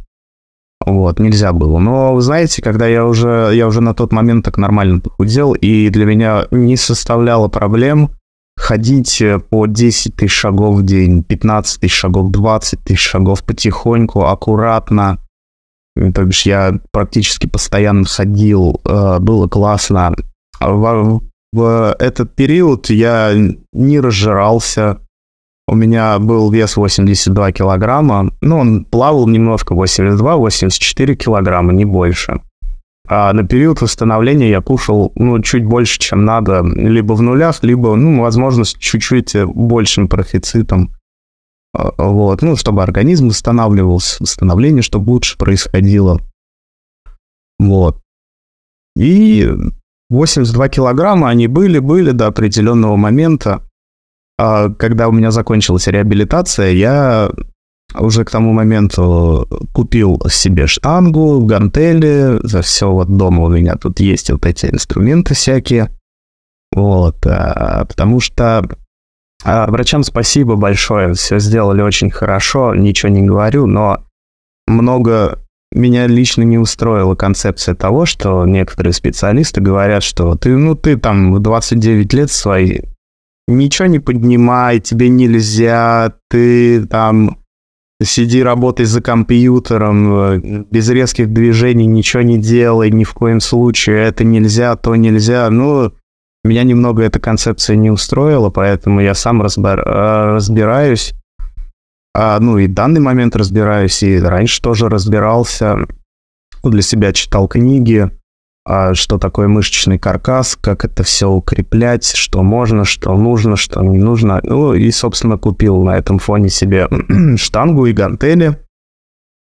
Вот, 0.85 1.21
нельзя 1.21 1.53
было. 1.53 1.79
Но, 1.79 2.15
вы 2.15 2.21
знаете, 2.21 2.63
когда 2.63 2.89
я 2.89 3.07
уже, 3.07 3.53
я 3.55 3.69
уже 3.69 3.81
на 3.81 3.95
тот 3.95 4.13
момент 4.13 4.45
так 4.45 4.59
нормально 4.59 4.99
похудел, 4.99 5.53
и 5.53 5.89
для 5.89 6.05
меня 6.05 6.47
не 6.51 6.77
составляло 6.77 7.47
проблем 7.47 8.11
ходить 8.57 9.23
э, 9.23 9.39
по 9.39 9.67
10 9.67 10.17
тысяч 10.17 10.33
шагов 10.33 10.79
в 10.79 10.85
день, 10.85 11.23
15 11.23 11.81
тысяч 11.81 11.95
шагов, 11.95 12.33
20 12.33 12.81
тысяч 12.83 13.01
шагов 13.01 13.45
потихоньку, 13.45 14.25
аккуратно. 14.25 15.19
То 15.95 16.25
бишь 16.25 16.45
я 16.45 16.81
практически 16.91 17.47
постоянно 17.47 18.05
ходил, 18.05 18.81
э, 18.85 19.19
было 19.21 19.47
классно. 19.47 20.17
В, 20.59 21.21
в 21.53 21.97
этот 22.01 22.35
период 22.35 22.91
я 22.91 23.33
не 23.73 24.01
разжирался, 24.01 24.99
у 25.69 25.75
меня 25.75 26.19
был 26.19 26.51
вес 26.51 26.77
82 26.77 27.53
килограмма, 27.53 28.33
ну, 28.41 28.59
он 28.59 28.85
плавал 28.85 29.29
немножко, 29.29 29.75
82-84 29.75 31.15
килограмма, 31.15 31.73
не 31.73 31.85
больше. 31.85 32.41
А 33.09 33.33
на 33.33 33.47
период 33.47 33.81
восстановления 33.81 34.51
я 34.51 34.61
кушал, 34.61 35.13
ну, 35.17 35.41
чуть 35.41 35.65
больше, 35.65 35.99
чем 35.99 36.25
надо, 36.25 36.63
либо 36.63 37.15
в 37.15 37.23
нулях, 37.23 37.63
либо, 37.63 37.95
ну, 37.95 38.23
возможно, 38.23 38.65
с 38.65 38.75
чуть-чуть 38.75 39.37
большим 39.45 40.09
профицитом. 40.09 40.95
А, 41.75 41.91
вот, 41.97 42.43
ну, 42.43 42.57
чтобы 42.57 42.83
организм 42.83 43.29
восстанавливался, 43.29 44.23
восстановление, 44.23 44.83
чтобы 44.83 45.11
лучше 45.11 45.37
происходило. 45.37 46.21
Вот. 47.59 48.01
И 48.97 49.51
82 50.11 50.69
килограмма 50.69 51.29
они 51.29 51.49
были, 51.49 51.79
были 51.79 52.11
до 52.11 52.27
определенного 52.27 52.97
момента. 52.97 53.63
А 54.39 54.71
когда 54.71 55.09
у 55.09 55.13
меня 55.13 55.31
закончилась 55.31 55.87
реабилитация, 55.87 56.71
я 56.73 57.31
уже 57.95 58.25
к 58.25 58.31
тому 58.31 58.53
моменту 58.53 59.47
купил 59.73 60.21
себе 60.29 60.67
штангу, 60.67 61.45
гантели, 61.45 62.39
за 62.43 62.63
все 62.63 62.91
вот 62.91 63.15
дома 63.17 63.45
у 63.45 63.49
меня 63.49 63.77
тут 63.77 64.01
есть 64.01 64.31
вот 64.31 64.47
эти 64.47 64.67
инструменты 64.67 65.35
всякие. 65.35 65.91
Вот, 66.75 67.27
а, 67.27 67.85
потому 67.85 68.21
что 68.21 68.67
а, 69.45 69.71
врачам 69.71 70.05
спасибо 70.05 70.57
большое, 70.57 71.13
все 71.15 71.39
сделали 71.39 71.83
очень 71.83 72.11
хорошо, 72.11 72.75
ничего 72.75 73.11
не 73.11 73.23
говорю, 73.23 73.67
но 73.67 74.05
много 74.67 75.39
меня 75.75 76.07
лично 76.07 76.43
не 76.43 76.59
устроила 76.59 77.15
концепция 77.15 77.75
того, 77.75 78.07
что 78.07 78.47
некоторые 78.47 78.93
специалисты 78.93 79.61
говорят, 79.61 80.03
что 80.03 80.35
ты, 80.37 80.57
ну, 80.57 80.75
ты 80.75 80.97
там 80.97 81.35
в 81.35 81.41
29 81.41 82.13
лет 82.15 82.31
свои 82.31 82.81
ничего 83.49 83.89
не 83.89 83.99
поднимай, 83.99 84.81
тебе 84.81 85.09
нельзя, 85.09 86.15
ты 86.29 86.87
там 86.87 87.39
сиди, 88.03 88.43
работай 88.43 88.87
за 88.87 89.01
компьютером, 89.01 90.15
э, 90.15 90.65
без 90.71 90.89
резких 90.89 91.33
движений 91.33 91.87
ничего 91.87 92.23
не 92.23 92.39
делай, 92.39 92.91
ни 92.91 93.05
в 93.05 93.15
коем 93.15 93.41
случае, 93.41 94.05
это 94.05 94.25
нельзя, 94.25 94.77
то 94.77 94.97
нельзя. 94.97 95.49
Ну, 95.51 95.93
меня 96.45 96.65
немного 96.65 97.03
эта 97.03 97.21
концепция 97.21 97.77
не 97.77 97.91
устроила, 97.91 98.51
поэтому 98.51 99.01
я 99.01 99.15
сам 99.15 99.43
разбир... 99.43 99.81
Э, 99.81 100.35
разбираюсь. 100.35 101.15
А, 102.15 102.39
ну, 102.41 102.59
и 102.59 102.67
в 102.67 102.75
данный 102.75 103.01
момент 103.01 103.37
разбираюсь, 103.37 104.03
и 104.03 104.19
раньше 104.19 104.61
тоже 104.61 104.89
разбирался. 104.89 105.87
Для 106.63 106.83
себя 106.83 107.13
читал 107.13 107.49
книги, 107.49 108.11
что 108.65 109.19
такое 109.19 109.49
мышечный 109.49 109.99
каркас, 109.99 110.57
как 110.61 110.85
это 110.85 111.03
все 111.03 111.29
укреплять, 111.29 112.05
что 112.05 112.43
можно, 112.43 112.85
что 112.85 113.17
нужно, 113.17 113.57
что 113.57 113.83
не 113.83 113.99
нужно. 113.99 114.41
Ну 114.43 114.75
и, 114.75 114.91
собственно, 114.91 115.37
купил 115.37 115.83
на 115.83 115.99
этом 115.99 116.19
фоне 116.19 116.49
себе 116.49 116.89
штангу 117.37 117.87
и 117.87 117.93
гантели. 117.93 118.59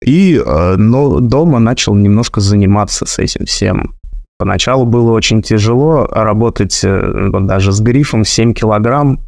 И 0.04 0.37
э, 0.44 0.76
но 0.76 1.20
дома 1.20 1.61
начал 1.61 1.94
немножко 1.94 2.40
заниматься 2.40 3.06
с 3.06 3.18
этим 3.18 3.46
всем. 3.46 3.94
Поначалу 4.38 4.85
было 4.85 5.12
очень 5.12 5.42
тяжело 5.42 6.04
работать 6.06 6.80
э, 6.82 7.30
даже 7.42 7.70
с 7.70 7.80
грифом 7.80 8.24
7 8.24 8.54
килограмм. 8.54 9.20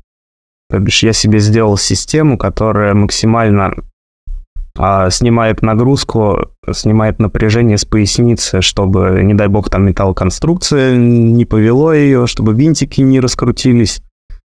То 0.68 0.80
бишь 0.80 1.04
я 1.04 1.12
себе 1.12 1.38
сделал 1.38 1.76
систему, 1.76 2.37
которая 2.37 2.94
максимально 2.94 3.74
а, 4.76 5.08
снимает 5.10 5.62
нагрузку, 5.62 6.50
снимает 6.72 7.20
напряжение 7.20 7.78
с 7.78 7.84
поясницы, 7.84 8.60
чтобы, 8.60 9.20
не 9.22 9.34
дай 9.34 9.48
бог, 9.48 9.70
там 9.70 9.87
металлоконструкция 9.87 10.96
не 10.96 11.44
повело 11.44 11.92
ее, 11.92 12.26
чтобы 12.26 12.54
винтики 12.54 13.00
не 13.00 13.20
раскрутились. 13.20 14.02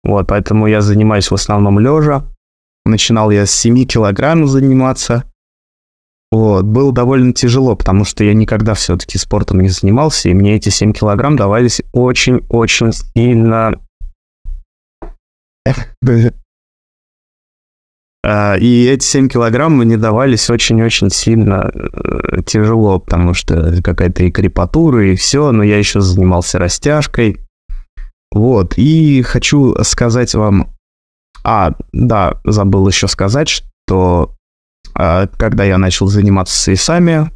Вот, 0.02 0.26
поэтому 0.26 0.66
я 0.66 0.80
занимаюсь 0.80 1.30
в 1.30 1.34
основном 1.34 1.78
лежа. 1.78 2.24
Начинал 2.84 3.30
я 3.30 3.46
с 3.46 3.50
7 3.50 3.84
килограмм 3.84 4.46
заниматься. 4.46 5.24
Вот, 6.30 6.64
было 6.64 6.92
довольно 6.92 7.32
тяжело, 7.32 7.74
потому 7.74 8.04
что 8.04 8.22
я 8.24 8.34
никогда 8.34 8.74
все-таки 8.74 9.18
спортом 9.18 9.60
не 9.60 9.68
занимался, 9.68 10.28
и 10.28 10.34
мне 10.34 10.56
эти 10.56 10.68
7 10.68 10.92
килограмм 10.92 11.36
давались 11.36 11.80
очень-очень 11.92 12.92
сильно 12.92 13.80
и 18.58 18.86
эти 18.86 19.04
7 19.04 19.28
килограмм 19.28 19.76
мне 19.76 19.96
давались 19.96 20.50
очень-очень 20.50 21.10
сильно 21.10 21.70
э, 21.72 22.42
тяжело, 22.44 22.98
потому 22.98 23.32
что 23.32 23.80
какая-то 23.82 24.24
и 24.24 24.30
крепатура, 24.30 25.12
и 25.12 25.16
все, 25.16 25.52
но 25.52 25.62
я 25.62 25.78
еще 25.78 26.00
занимался 26.00 26.58
растяжкой. 26.58 27.38
Вот, 28.30 28.74
и 28.76 29.22
хочу 29.22 29.74
сказать 29.82 30.34
вам... 30.34 30.74
А, 31.44 31.72
да, 31.92 32.40
забыл 32.44 32.86
еще 32.88 33.08
сказать, 33.08 33.48
что 33.48 34.34
а, 34.94 35.28
когда 35.28 35.64
я 35.64 35.78
начал 35.78 36.08
заниматься 36.08 36.54
с 36.54 36.66
весами, 36.66 37.30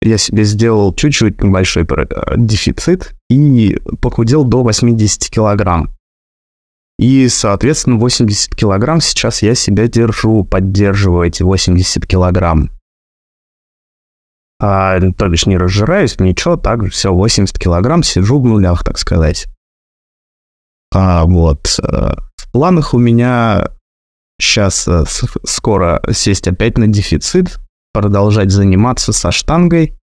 я 0.00 0.18
себе 0.18 0.44
сделал 0.44 0.94
чуть-чуть 0.94 1.42
небольшой 1.42 1.84
э, 1.84 2.06
дефицит 2.36 3.14
и 3.28 3.78
похудел 4.00 4.44
до 4.44 4.62
80 4.62 5.30
килограмм. 5.30 5.90
И, 6.98 7.28
соответственно, 7.28 7.96
80 7.96 8.54
килограмм 8.54 9.00
сейчас 9.00 9.42
я 9.42 9.54
себя 9.54 9.88
держу, 9.88 10.44
поддерживаю 10.44 11.26
эти 11.26 11.42
80 11.42 12.06
килограмм. 12.06 12.70
А, 14.60 15.00
то 15.16 15.28
бишь 15.28 15.46
не 15.46 15.58
разжираюсь, 15.58 16.20
ничего, 16.20 16.56
так 16.56 16.84
же 16.84 16.90
все, 16.90 17.12
80 17.12 17.58
килограмм 17.58 18.04
сижу 18.04 18.40
в 18.40 18.46
нулях, 18.46 18.84
так 18.84 18.98
сказать. 18.98 19.48
А, 20.94 21.24
вот. 21.24 21.80
Э, 21.82 22.14
в 22.36 22.52
планах 22.52 22.94
у 22.94 22.98
меня 22.98 23.70
сейчас 24.40 24.86
э, 24.86 25.04
скоро 25.44 26.00
сесть 26.12 26.46
опять 26.46 26.78
на 26.78 26.86
дефицит, 26.86 27.58
продолжать 27.92 28.52
заниматься 28.52 29.12
со 29.12 29.32
штангой 29.32 29.98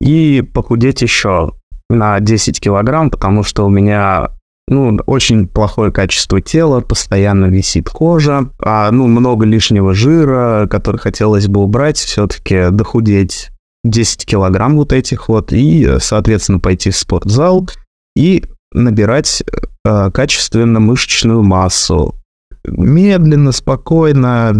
и 0.00 0.42
похудеть 0.42 1.00
еще 1.00 1.54
на 1.88 2.20
10 2.20 2.60
килограмм, 2.60 3.10
потому 3.10 3.44
что 3.44 3.64
у 3.64 3.70
меня 3.70 4.35
ну, 4.68 4.98
очень 5.06 5.46
плохое 5.46 5.92
качество 5.92 6.40
тела, 6.40 6.80
постоянно 6.80 7.46
висит 7.46 7.88
кожа, 7.88 8.50
а, 8.58 8.90
ну, 8.90 9.06
много 9.06 9.46
лишнего 9.46 9.94
жира, 9.94 10.66
который 10.68 10.98
хотелось 10.98 11.46
бы 11.46 11.60
убрать, 11.60 11.98
все-таки 11.98 12.70
дохудеть 12.70 13.50
10 13.84 14.26
килограмм 14.26 14.76
вот 14.76 14.92
этих 14.92 15.28
вот, 15.28 15.52
и, 15.52 15.98
соответственно, 16.00 16.58
пойти 16.58 16.90
в 16.90 16.96
спортзал 16.96 17.68
и 18.16 18.44
набирать 18.72 19.44
э, 19.84 20.10
качественно 20.10 20.80
мышечную 20.80 21.44
массу. 21.44 22.16
Медленно, 22.64 23.52
спокойно, 23.52 24.52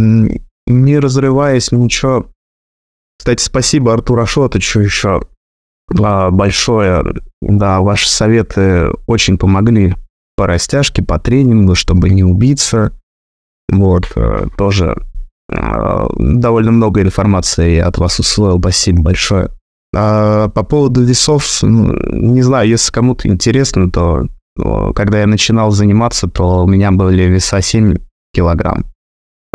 не 0.67 0.99
разрываясь, 1.01 1.73
ничего. 1.73 2.27
Кстати, 3.19 3.43
спасибо 3.43 3.93
Артуру 3.93 4.23
Ашотовичу 4.23 4.81
еще 4.81 5.23
большое. 5.89 7.05
Да, 7.41 7.81
ваши 7.81 8.09
советы 8.09 8.91
очень 9.07 9.39
помогли 9.39 9.95
по 10.37 10.47
растяжке, 10.47 11.03
по 11.03 11.19
тренингу, 11.19 11.75
чтобы 11.75 12.11
не 12.11 12.25
убиться. 12.25 12.93
Вот, 13.73 14.13
э, 14.17 14.47
тоже 14.57 14.97
э, 15.51 16.07
довольно 16.19 16.73
много 16.73 17.03
информации 17.03 17.77
я 17.77 17.87
от 17.87 17.99
вас 17.99 18.19
усвоил. 18.19 18.59
Спасибо 18.59 19.03
большое. 19.03 19.51
А 19.95 20.49
по 20.49 20.63
поводу 20.63 21.03
весов, 21.03 21.47
ну, 21.63 21.97
не 22.13 22.43
знаю, 22.43 22.69
если 22.69 22.93
кому-то 22.93 23.29
интересно, 23.29 23.91
то 23.91 24.27
когда 24.95 25.21
я 25.21 25.27
начинал 25.27 25.71
заниматься, 25.71 26.29
то 26.29 26.65
у 26.65 26.67
меня 26.67 26.91
были 26.91 27.25
веса 27.25 27.61
7 27.61 27.97
килограмм. 28.35 28.87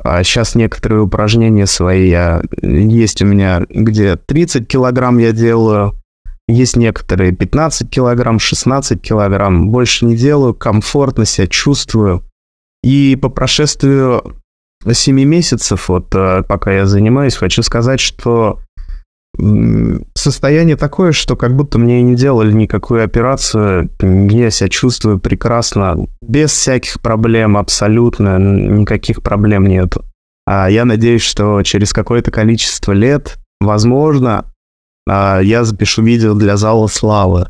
А 0.03 0.23
сейчас 0.23 0.55
некоторые 0.55 1.01
упражнения 1.01 1.67
свои 1.67 2.09
я, 2.09 2.41
есть 2.61 3.21
у 3.21 3.25
меня, 3.25 3.63
где 3.69 4.15
30 4.15 4.67
килограмм 4.67 5.17
я 5.19 5.31
делаю, 5.31 5.93
есть 6.51 6.75
некоторые 6.75 7.31
15 7.31 7.89
килограмм, 7.89 8.39
16 8.39 9.01
килограмм. 9.01 9.69
Больше 9.69 10.05
не 10.05 10.15
делаю, 10.15 10.53
комфортно 10.53 11.25
себя 11.25 11.47
чувствую. 11.47 12.23
И 12.83 13.17
по 13.21 13.29
прошествию 13.29 14.35
7 14.89 15.23
месяцев, 15.23 15.89
вот 15.89 16.13
э, 16.15 16.43
пока 16.47 16.71
я 16.71 16.85
занимаюсь, 16.85 17.35
хочу 17.35 17.61
сказать, 17.63 17.99
что 17.99 18.59
состояние 20.13 20.75
такое, 20.75 21.13
что 21.13 21.35
как 21.35 21.55
будто 21.55 21.79
мне 21.79 22.01
не 22.01 22.15
делали 22.15 22.51
никакую 22.51 23.03
операцию. 23.03 23.89
Я 24.01 24.51
себя 24.51 24.69
чувствую 24.69 25.19
прекрасно, 25.19 26.05
без 26.21 26.51
всяких 26.51 27.01
проблем, 27.01 27.57
абсолютно 27.57 28.37
никаких 28.37 29.23
проблем 29.23 29.67
нет. 29.67 29.95
А 30.45 30.69
я 30.69 30.85
надеюсь, 30.85 31.21
что 31.21 31.61
через 31.63 31.93
какое-то 31.93 32.29
количество 32.29 32.91
лет, 32.91 33.37
возможно, 33.61 34.50
я 35.07 35.63
запишу 35.63 36.03
видео 36.03 36.33
для 36.33 36.57
зала 36.57 36.87
славы. 36.87 37.47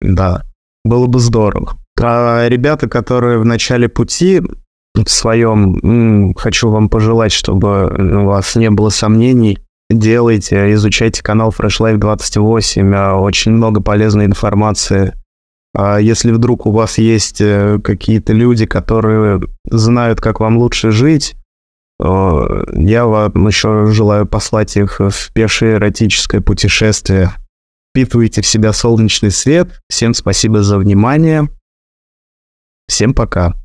Да, 0.00 0.42
было 0.84 1.06
бы 1.06 1.18
здорово. 1.20 1.76
А 2.00 2.48
ребята, 2.48 2.88
которые 2.88 3.38
в 3.38 3.44
начале 3.44 3.88
пути 3.88 4.40
в 4.94 5.08
своем, 5.08 6.34
хочу 6.34 6.70
вам 6.70 6.88
пожелать, 6.88 7.32
чтобы 7.32 7.86
у 7.88 8.24
вас 8.26 8.56
не 8.56 8.70
было 8.70 8.88
сомнений, 8.88 9.58
делайте, 9.90 10.72
изучайте 10.72 11.22
канал 11.22 11.54
Fresh 11.56 11.80
Life 11.80 11.96
28, 11.98 12.94
а, 12.94 13.16
очень 13.16 13.52
много 13.52 13.82
полезной 13.82 14.26
информации. 14.26 15.14
А 15.74 15.98
если 15.98 16.32
вдруг 16.32 16.66
у 16.66 16.72
вас 16.72 16.98
есть 16.98 17.40
э, 17.40 17.78
какие-то 17.82 18.32
люди, 18.32 18.66
которые 18.66 19.40
знают, 19.64 20.20
как 20.20 20.40
вам 20.40 20.58
лучше 20.58 20.90
жить, 20.90 21.36
я 22.02 23.04
вам 23.04 23.46
еще 23.46 23.86
желаю 23.86 24.26
послать 24.26 24.76
их 24.76 25.00
в 25.00 25.32
пешее 25.34 25.74
эротическое 25.74 26.40
путешествие. 26.40 27.32
Впитывайте 27.90 28.40
в 28.40 28.46
себя 28.46 28.72
солнечный 28.72 29.30
свет. 29.30 29.80
Всем 29.88 30.14
спасибо 30.14 30.62
за 30.62 30.78
внимание. 30.78 31.48
Всем 32.88 33.12
пока. 33.12 33.59